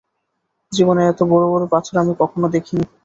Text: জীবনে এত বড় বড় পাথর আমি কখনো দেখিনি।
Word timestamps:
জীবনে 0.71 1.01
এত 1.07 1.19
বড় 1.31 1.45
বড় 1.51 1.63
পাথর 1.73 1.95
আমি 1.97 2.13
কখনো 2.21 2.45
দেখিনি। 2.53 2.83